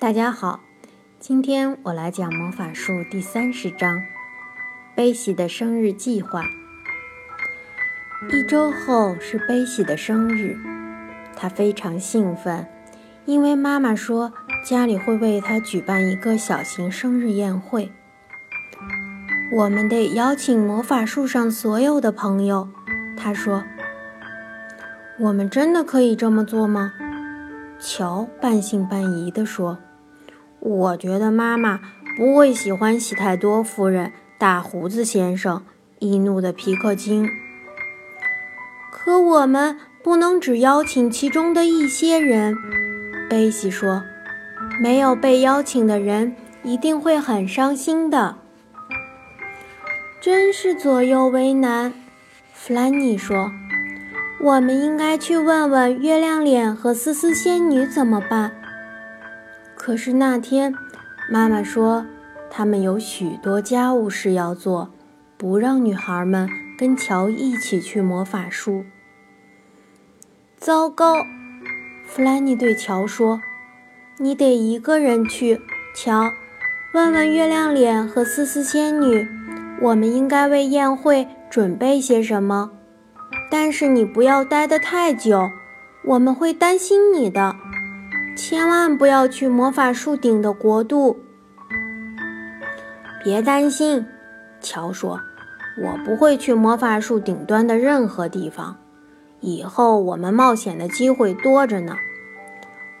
[0.00, 0.60] 大家好，
[1.18, 4.00] 今天我来讲魔法术第三十章：
[4.94, 6.42] 悲喜的生日计划。
[8.32, 10.56] 一周后是悲喜的生日，
[11.36, 12.66] 他非常兴奋，
[13.26, 14.32] 因为妈妈说
[14.64, 17.92] 家里会为他举办一个小型生日宴会。
[19.52, 22.66] 我们得邀请魔法树上所有的朋友，
[23.18, 23.62] 他说。
[25.18, 26.94] 我们真的可以这么做吗？
[27.78, 29.78] 乔半信半疑地说
[30.60, 31.80] ：“我觉得妈妈
[32.16, 35.64] 不会喜欢喜太多夫人、大胡子先生、
[35.98, 37.28] 易怒的皮克金。
[38.90, 42.56] 可我们不能只邀请其中的一些人。”
[43.30, 44.02] 贝西说
[44.82, 48.36] ：“没有被邀请的人一定会很伤心的。”
[50.20, 51.94] 真是左右为难，
[52.52, 53.50] 弗兰妮说。
[54.42, 58.59] 我们应该去问问月亮脸和思思仙女怎么办。
[59.82, 60.74] 可是那天，
[61.30, 62.04] 妈妈说
[62.50, 64.90] 他们有许多家务事要做，
[65.38, 68.84] 不让女孩们跟乔一起去魔法树。
[70.58, 71.14] 糟糕，
[72.06, 73.40] 弗兰妮对乔说
[74.20, 75.58] ：“你得一个人去，
[75.96, 76.30] 乔，
[76.92, 79.26] 问问月亮脸和思思仙女，
[79.80, 82.72] 我们应该为宴会准备些什么。”
[83.50, 85.48] 但是你不要待得太久，
[86.04, 87.56] 我们会担心你的。
[88.42, 91.20] 千万不要去魔法树顶的国度。
[93.22, 94.06] 别担心，
[94.62, 95.20] 乔说
[95.76, 98.78] ：“我不会去魔法树顶端的任何地方。
[99.40, 101.98] 以后我们冒险的机会多着呢。”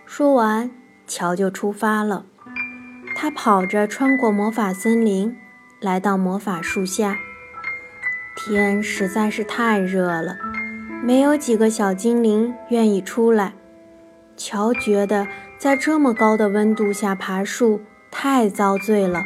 [0.04, 0.70] 说完，
[1.06, 2.26] 乔就出发了。
[3.16, 5.34] 他跑着穿过魔法森林，
[5.80, 7.16] 来到魔法树下。
[8.36, 10.36] 天实在是太热了，
[11.02, 13.54] 没有几个小精灵愿意出来。
[14.42, 19.22] 乔觉得在这么高的温度下爬树太遭罪了。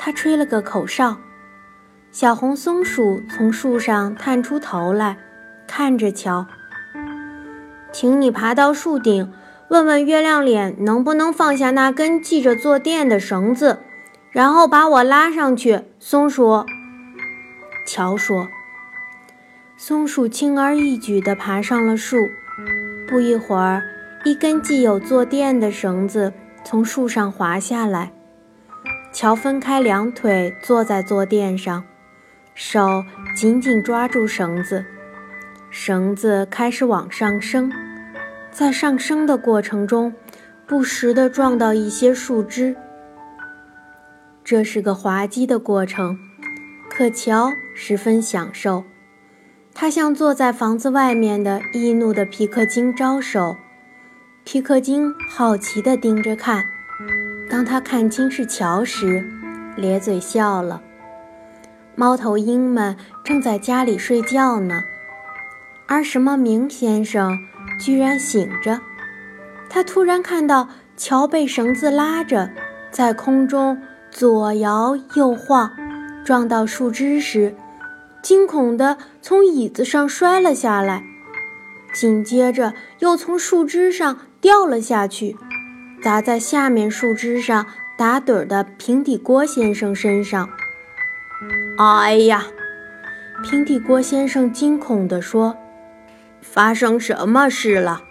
[0.00, 1.18] 他吹了个口哨，
[2.10, 5.16] 小红松鼠从树上探出头来，
[5.68, 6.44] 看着乔。
[7.92, 9.32] 请你爬到树顶，
[9.68, 13.78] 问问月亮脸能不能放下那根系着坐垫的绳子，
[14.32, 15.82] 然后把我拉上去。
[16.00, 16.64] 松鼠。
[17.86, 18.48] 乔说
[19.78, 22.16] ：“松鼠轻而易举地爬上了树。
[23.08, 23.82] 不一会儿，
[24.24, 26.32] 一根系有坐垫的绳子
[26.64, 28.12] 从树上滑下来。
[29.12, 31.84] 乔分开两腿坐在坐垫上，
[32.54, 33.02] 手
[33.34, 34.84] 紧紧抓住绳子。
[35.70, 37.72] 绳子开始往上升，
[38.50, 40.12] 在上升的过程中，
[40.66, 42.76] 不时地撞到一些树枝。
[44.44, 46.18] 这是个滑稽的过程。”
[46.90, 48.84] 可乔十分享受，
[49.72, 53.56] 他向坐在房子外面的易怒的皮克金招手。
[54.52, 56.66] 皮克金好奇地盯着看，
[57.48, 59.24] 当他看清是乔时，
[59.76, 60.82] 咧嘴笑了。
[61.94, 64.82] 猫头鹰们正在家里睡觉呢，
[65.86, 67.38] 而什么明先生
[67.78, 68.80] 居然醒着。
[69.68, 72.50] 他突然看到乔被绳子拉着，
[72.90, 75.70] 在空中左摇右晃。
[76.24, 77.54] 撞到树枝时，
[78.20, 81.04] 惊恐地从椅子上摔了下来，
[81.94, 85.36] 紧接着又从树枝上掉了下去，
[86.02, 87.66] 砸在下面树枝上
[87.98, 90.48] 打盹的平底锅先生身上。
[91.78, 92.44] 哎呀！
[93.42, 95.56] 平底锅先生惊恐地说
[96.42, 98.02] ：“发生什么事了？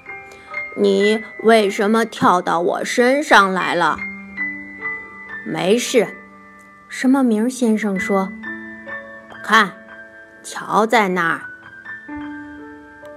[0.75, 3.97] 你为什么跳到我身上来了？”
[5.45, 6.07] 没事。
[6.87, 8.31] 什么名先生说
[9.45, 9.71] ：“看，
[10.41, 11.41] 桥在那儿。”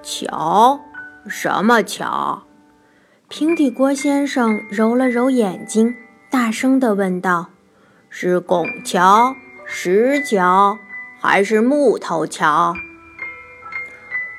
[0.04, 0.80] 桥？
[1.26, 2.42] 什么桥？
[3.34, 5.96] 平底锅先生揉了揉眼睛，
[6.28, 7.48] 大声地问道
[8.10, 9.34] ：“是拱桥、
[9.64, 10.76] 石桥，
[11.18, 12.74] 还是木头桥？”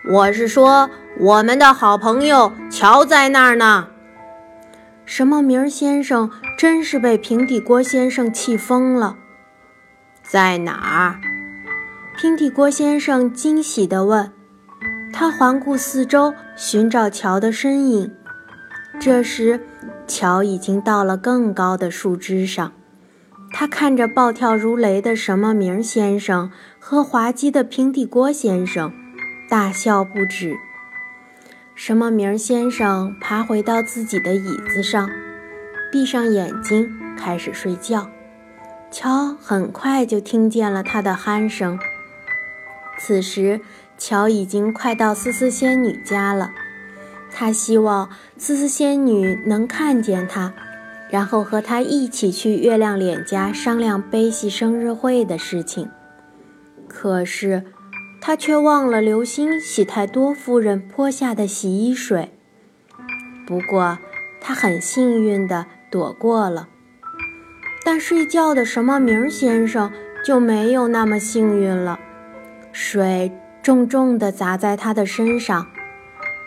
[0.08, 3.88] 我是说，我们的好朋友乔在那儿呢。
[5.06, 9.18] 什么名先生真是被平底锅先生气疯了。
[10.22, 11.20] 在哪儿？
[12.16, 14.32] 平底锅先生惊喜地问。
[15.12, 18.16] 他环顾四周，寻找乔的身影。
[19.00, 19.60] 这时，
[20.08, 22.72] 乔已经到了更高的树枝上。
[23.52, 28.92] 他看着暴跳如雷的什么名先生和滑稽的平底锅先生，
[29.50, 30.56] 大笑不止。
[31.76, 35.10] 什么名先生爬回到自己的椅子上，
[35.92, 38.10] 闭上眼睛，开始睡觉。
[38.90, 41.78] 乔很快就听见了他的鼾声。
[43.00, 43.60] 此时，
[43.98, 46.52] 乔已经快到思思仙女家了。
[47.34, 50.54] 他希望思思仙女能看见他，
[51.10, 55.90] 然后和他一起去月亮脸家商量悲喜生日会的事情。
[56.88, 57.64] 可是，
[58.22, 62.32] 他却忘了留心喜太多夫人泼下的洗衣水。
[63.48, 63.98] 不过，
[64.40, 66.70] 他很幸运地躲过了。
[67.84, 69.92] 但睡觉的什么明先生
[70.24, 72.00] 就没有那么幸运了，
[72.72, 73.32] 水
[73.62, 75.68] 重重地砸在他的身上，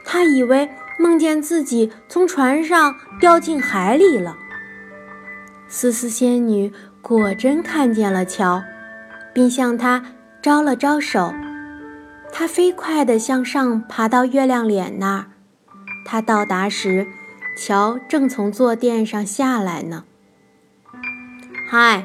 [0.09, 4.37] 他以为梦见自己从船上掉进海里了。
[5.69, 6.73] 思思仙女
[7.03, 8.63] 果真看见了乔，
[9.35, 10.03] 并向他
[10.41, 11.35] 招了招手。
[12.33, 15.27] 他飞快地向上爬到月亮脸那儿。
[16.05, 17.09] 他到达时，
[17.59, 20.05] 乔正从坐垫上下来呢。
[21.69, 22.05] 嗨，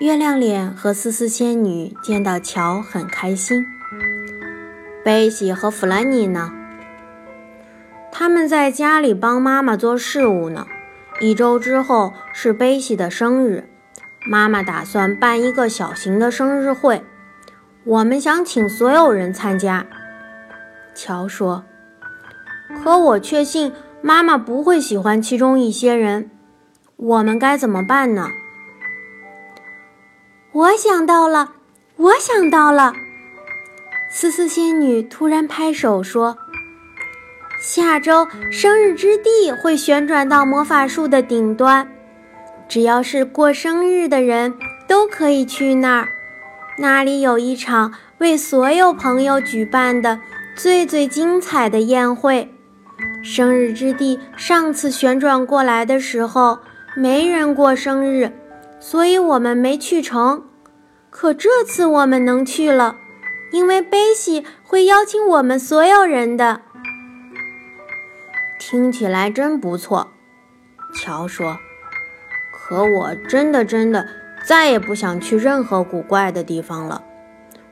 [0.00, 3.66] 月亮脸和思思仙女见到乔很开心。
[5.04, 6.50] 贝西和弗兰妮呢？
[8.16, 10.68] 他们在家里帮妈妈做事务呢。
[11.20, 13.68] 一周之后是贝西的生日，
[14.24, 17.02] 妈妈打算办一个小型的生日会，
[17.82, 19.84] 我们想请所有人参加。
[20.94, 21.64] 乔说
[22.84, 26.30] ：“可我确信妈妈不会喜欢其中一些人，
[26.94, 28.28] 我们该怎么办呢？”
[30.52, 31.54] 我想到了，
[31.96, 32.92] 我想到了！
[34.08, 36.38] 思思仙女突然拍手说。
[37.66, 41.88] 下周生日之地会旋转到魔法树的顶端，
[42.68, 44.52] 只要是过生日的人
[44.86, 46.08] 都可以去那儿。
[46.76, 50.20] 那里有一场为所有朋友举办的
[50.54, 52.52] 最最精彩的宴会。
[53.22, 56.58] 生日之地上次旋转过来的时候
[56.94, 58.30] 没人过生日，
[58.78, 60.44] 所以我们没去成。
[61.08, 62.96] 可这次我们能去了，
[63.52, 66.60] 因为贝西会邀请我们所有人的。
[68.74, 70.08] 听起来真不错，
[70.92, 71.58] 乔说。
[72.52, 74.08] 可我真的真的
[74.44, 77.04] 再也不想去任何古怪的地方了。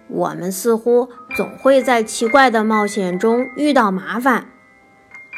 [0.07, 4.47] 我们似乎总会在奇怪的冒险中遇到麻烦。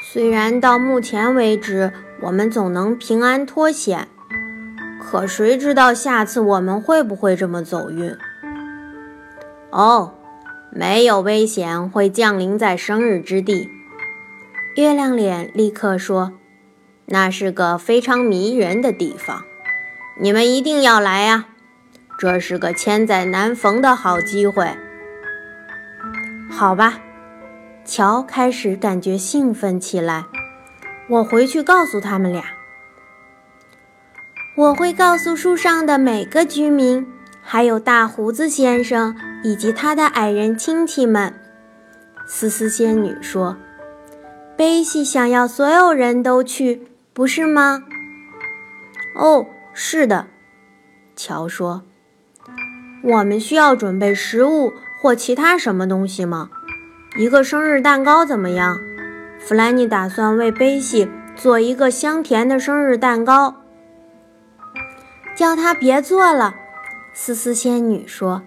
[0.03, 4.09] 虽然到目前为止我们总能平安脱险，
[5.01, 8.15] 可谁知道下次我们会不会这么走运？
[9.71, 10.13] 哦，
[10.71, 13.71] 没有危险会降临在生日之地。
[14.77, 16.33] 月亮脸立刻说
[17.07, 19.45] ：“那是个非常迷人的地方，
[20.21, 21.45] 你们一定要来呀！
[22.19, 24.77] 这是个千载难逢的好机会。”
[26.51, 26.99] 好吧，
[27.85, 30.25] 乔开始感觉兴奋起来。
[31.09, 32.43] 我回去告诉他们俩。
[34.57, 37.07] 我会告诉树上的每个居民，
[37.41, 41.33] 还有大胡子先生以及他的矮人亲戚们。”
[42.27, 43.57] 思思仙女说。
[44.57, 47.83] 贝西想要所有人都去，不是吗？
[49.17, 50.29] 哦，是的，
[51.17, 51.83] 乔说。
[53.03, 54.73] 我们需要准备食物
[55.03, 56.51] 或其他什么东西吗？
[57.19, 58.79] 一个生日蛋糕怎么样？
[59.41, 63.57] 弗兰妮打算为贝西做一个香甜的生日蛋糕。
[65.35, 66.55] 叫他别做了，
[67.13, 68.43] 思思仙女说。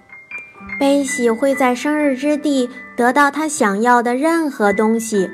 [0.80, 5.30] 贝西会在生日之地得到他想要的任何东西。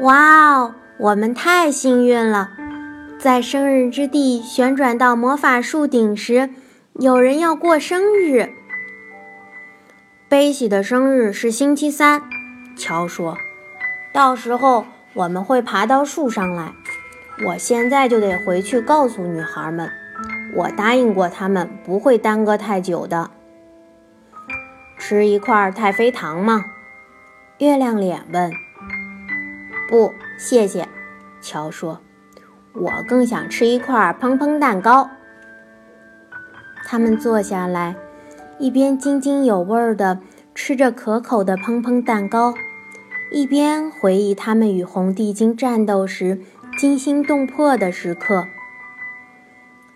[0.00, 2.50] 哇哦，我们太幸运了！
[3.18, 6.50] 在生日之地旋转到魔法树顶时，
[6.94, 8.50] 有人要过生日。
[10.28, 12.22] 贝西的生日是星期三，
[12.76, 13.38] 乔说。
[14.12, 16.72] 到时候我们会爬到树上来。
[17.46, 19.90] 我现在就得回去告诉女孩们，
[20.54, 23.30] 我答应过她们不会耽搁太久的。
[24.98, 26.66] 吃一块太妃糖吗？
[27.58, 28.52] 月亮脸问。
[29.88, 30.88] 不，谢谢，
[31.40, 32.00] 乔说。
[32.72, 35.08] 我更想吃一块砰砰蛋糕。
[36.84, 37.96] 他们坐下来，
[38.58, 40.20] 一边津津有味地
[40.54, 42.54] 吃着可口的砰砰蛋糕，
[43.30, 46.40] 一边回忆他们与红地精战斗时
[46.78, 48.46] 惊心动魄的时刻。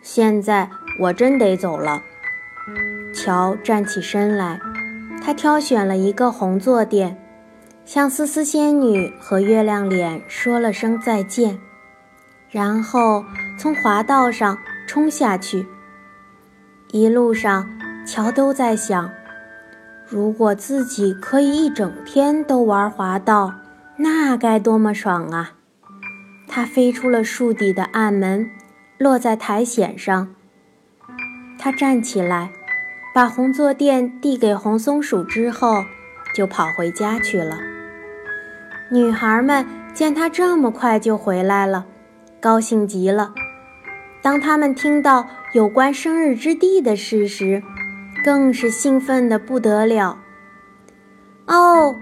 [0.00, 0.70] 现在
[1.00, 2.02] 我真得走了。
[3.12, 4.58] 乔站起身来，
[5.22, 7.18] 他挑选了一个红坐垫。
[7.92, 11.58] 向思思仙女和月亮脸说了声再见，
[12.48, 13.24] 然后
[13.58, 14.56] 从滑道上
[14.86, 15.66] 冲下去。
[16.92, 17.68] 一路上，
[18.06, 19.10] 乔都在想：
[20.06, 23.54] 如果自己可以一整天都玩滑道，
[23.96, 25.54] 那该多么爽啊！
[26.46, 28.48] 他飞出了树底的暗门，
[28.98, 30.32] 落在苔藓上。
[31.58, 32.52] 他站起来，
[33.12, 35.82] 把红坐垫递给红松鼠之后，
[36.32, 37.58] 就跑回家去了。
[38.92, 41.86] 女孩们见他这么快就回来了，
[42.40, 43.32] 高兴极了。
[44.20, 47.62] 当他们听到有关生日之地的事时，
[48.24, 50.18] 更是兴奋的不得了。
[51.46, 51.94] 哦，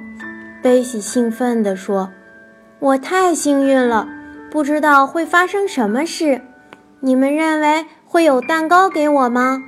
[0.63, 2.11] 贝西兴奋地说
[2.81, 4.09] ：“我太幸运了，
[4.51, 6.41] 不知道会发生什么事。
[7.01, 9.63] 你们认为会有蛋糕给我吗？”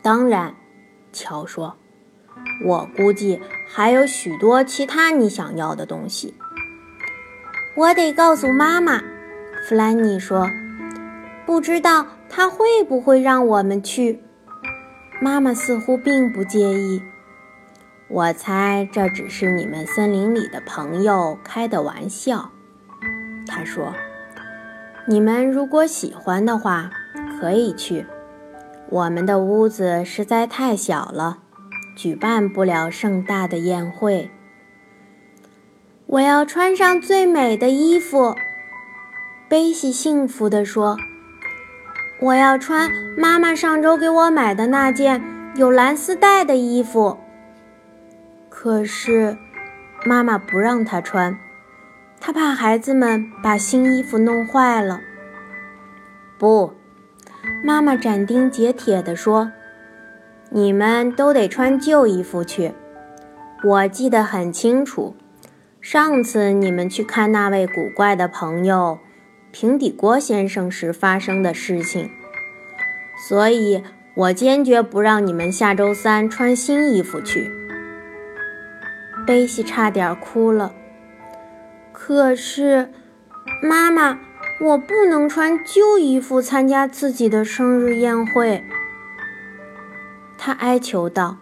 [0.00, 0.54] 当然，
[1.12, 1.76] 乔说
[2.64, 6.34] ：“我估计还有许多其他你想要的东西。”
[7.76, 9.02] 我得告诉妈妈，
[9.68, 10.48] 弗兰妮说
[11.44, 14.22] ：“不知道她会不会让我们去。”
[15.20, 17.02] 妈妈似乎并不介意。
[18.08, 22.50] 我猜这只是你们森林里的朋友开的玩笑，
[23.46, 23.92] 他说
[25.08, 26.90] ：“你们如果喜欢的话，
[27.40, 28.06] 可以去。
[28.88, 31.38] 我们的屋子实在太小了，
[31.96, 34.30] 举办不了盛大的宴会。”
[36.06, 38.36] 我要穿上最美的衣服，
[39.48, 40.96] 贝西幸福地说。
[42.20, 45.22] 我要穿妈妈上周给我买的那件
[45.56, 47.18] 有蓝丝带的衣服。
[48.48, 49.36] 可是，
[50.04, 51.36] 妈妈不让她穿，
[52.20, 55.00] 她怕孩子们把新衣服弄坏了。
[56.38, 56.72] 不，
[57.62, 59.52] 妈妈斩钉截铁地说
[60.50, 62.72] ：“你们都得穿旧衣服去。
[63.64, 65.14] 我记得很清楚，
[65.80, 68.98] 上次你们去看那位古怪的朋友。”
[69.52, 72.10] 平底锅先生时发生的事情，
[73.26, 73.82] 所以
[74.14, 77.50] 我坚决不让你们下周三穿新衣服去。
[79.26, 80.74] 贝西差点哭了。
[81.90, 82.90] 可是，
[83.62, 84.18] 妈妈，
[84.60, 88.62] 我不能穿旧衣服参加自己的生日宴会。
[90.46, 91.38] 他哀求道。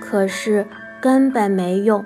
[0.00, 0.68] 可是
[1.02, 2.04] 根本没用。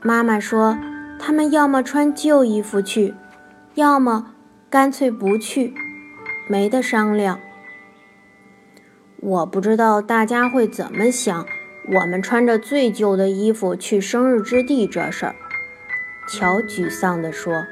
[0.00, 0.78] 妈妈说，
[1.18, 3.16] 他们要么穿旧衣服去。
[3.74, 4.34] 要么
[4.70, 5.74] 干脆不去，
[6.48, 7.40] 没得商量。
[9.18, 11.44] 我不知道大家会怎么想，
[11.94, 15.34] 我们穿着最旧的衣服去生日之地这事儿。
[16.28, 17.66] 乔沮丧地说：“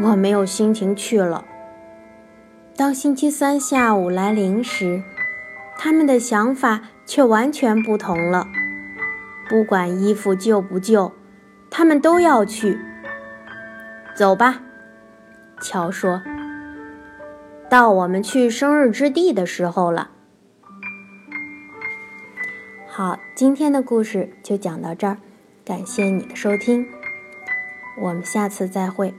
[0.00, 1.44] 我没有心情去了。”
[2.74, 5.02] 当星期三下午来临时，
[5.84, 8.46] 他们的想法却完全不同了。
[9.48, 11.10] 不管衣服旧不旧，
[11.70, 12.78] 他们都要去。
[14.14, 14.62] 走吧。
[15.60, 16.22] 乔说
[17.68, 20.12] ：“到我们去生日之地的时候了。”
[22.86, 25.18] 好，今天的故事就讲到这儿，
[25.64, 26.86] 感谢你的收听，
[28.00, 29.12] 我们下次再会。